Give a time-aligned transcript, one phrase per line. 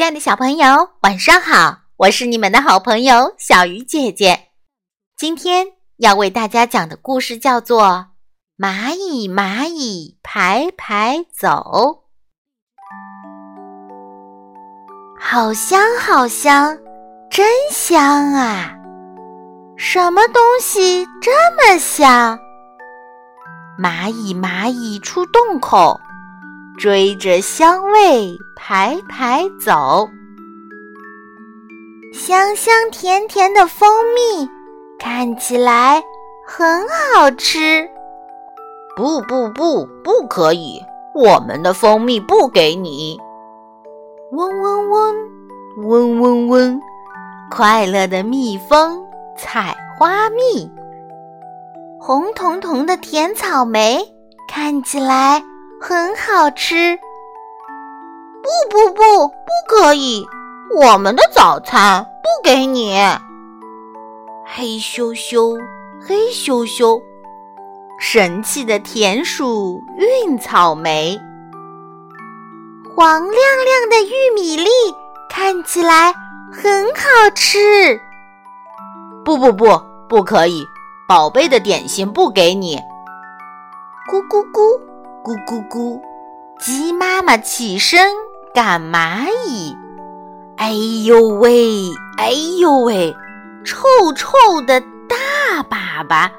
[0.00, 1.80] 亲爱的小朋友，晚上好！
[1.98, 4.44] 我是你们的好朋友小鱼姐姐。
[5.14, 5.66] 今天
[5.98, 7.82] 要为大家讲的故事叫做
[8.56, 11.46] 《蚂蚁蚂蚁排排走》，
[15.20, 16.78] 好香好香，
[17.30, 18.74] 真香啊！
[19.76, 22.38] 什么东西这么香？
[23.78, 26.00] 蚂蚁蚂蚁出洞口。
[26.78, 30.08] 追着香味排排走，
[32.14, 34.48] 香香甜甜的蜂蜜
[34.98, 36.02] 看起来
[36.46, 37.86] 很好吃。
[38.96, 40.80] 不不不，不可以！
[41.14, 43.18] 我们的蜂蜜不给你。
[44.32, 45.16] 嗡嗡嗡，
[45.86, 46.80] 嗡嗡嗡，
[47.50, 49.04] 快乐的蜜蜂
[49.36, 50.70] 采花蜜。
[51.98, 54.00] 红彤彤的甜草莓
[54.48, 55.42] 看起来。
[55.82, 56.94] 很好吃，
[58.42, 59.34] 不不不，不
[59.66, 60.26] 可以！
[60.78, 62.94] 我们的早餐不给你。
[64.44, 65.58] 黑咻咻，
[66.06, 67.02] 黑咻咻，
[67.98, 71.18] 神气的田鼠运草莓，
[72.94, 74.68] 黄亮亮的玉米粒
[75.30, 76.12] 看起来
[76.52, 77.98] 很好吃。
[79.24, 80.62] 不不不，不可以！
[81.08, 82.76] 宝贝的点心不给你。
[84.10, 84.89] 咕咕咕。
[85.22, 86.00] 咕咕咕，
[86.58, 88.10] 鸡妈妈起身
[88.54, 89.76] 赶蚂蚁。
[90.56, 90.72] 哎
[91.04, 93.14] 呦喂，哎呦喂，
[93.64, 94.28] 臭臭
[94.66, 96.30] 的大粑粑！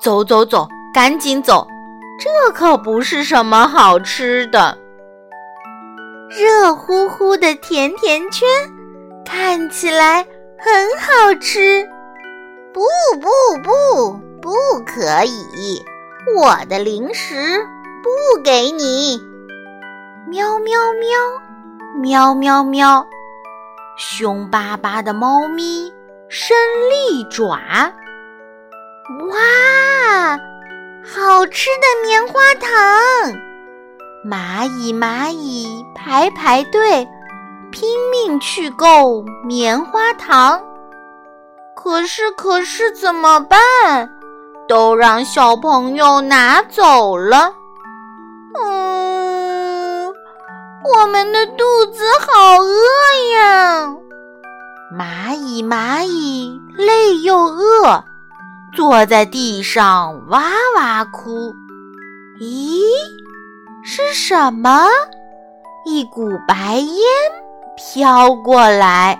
[0.00, 1.66] 走走走，赶紧走，
[2.18, 4.76] 这可不是什么好吃的。
[6.28, 8.48] 热乎乎的甜甜圈，
[9.24, 10.26] 看起来
[10.58, 11.88] 很好吃。
[12.72, 12.80] 不
[13.20, 13.28] 不
[13.62, 14.52] 不，不
[14.84, 15.84] 可以，
[16.36, 17.64] 我的零食。
[18.04, 19.18] 不给你！
[20.28, 21.18] 喵喵喵，
[22.02, 23.06] 喵喵喵！
[23.96, 25.90] 凶巴巴的猫咪
[26.28, 26.54] 伸
[26.90, 27.56] 利爪，
[29.30, 30.38] 哇，
[31.02, 33.40] 好吃的棉花糖！
[34.28, 37.08] 蚂蚁蚂蚁排排队，
[37.72, 40.62] 拼命去购棉花糖。
[41.74, 43.58] 可是可是怎么办？
[44.68, 47.54] 都让小朋友拿走了。
[50.84, 52.76] 我们的肚子好饿
[53.32, 53.96] 呀！
[54.92, 58.04] 蚂蚁蚂蚁累又饿，
[58.76, 60.42] 坐在地上哇
[60.76, 61.54] 哇哭。
[62.38, 62.82] 咦，
[63.82, 64.86] 是什么？
[65.86, 67.02] 一股白烟
[67.76, 69.18] 飘过来，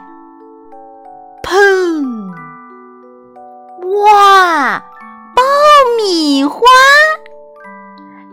[1.42, 2.30] 砰！
[4.04, 4.78] 哇，
[5.34, 5.42] 爆
[5.96, 6.60] 米花！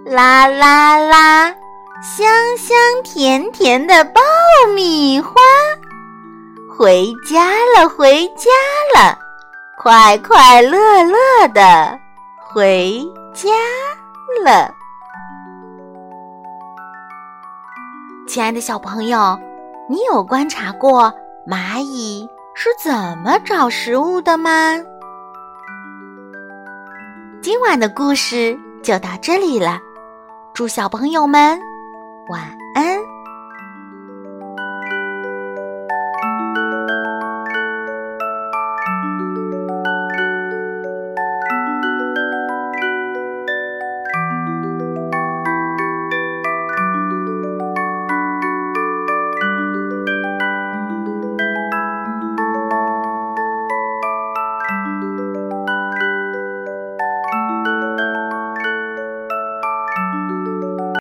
[0.05, 1.55] 啦啦啦，
[2.01, 2.25] 香
[2.57, 4.19] 香甜甜的爆
[4.73, 5.35] 米花，
[6.67, 8.49] 回家了，回家
[8.95, 9.15] 了，
[9.77, 11.95] 快快乐乐的
[12.39, 13.51] 回家
[14.43, 14.73] 了。
[18.27, 19.39] 亲爱的小朋友，
[19.87, 21.13] 你有观察过
[21.47, 24.75] 蚂蚁是怎么找食物的吗？
[27.43, 29.79] 今晚的故事就到这里了。
[30.51, 31.61] 祝小朋友们
[32.31, 32.41] 晚
[32.75, 33.10] 安。